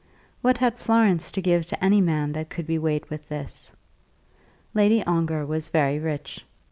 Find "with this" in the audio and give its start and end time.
3.11-3.71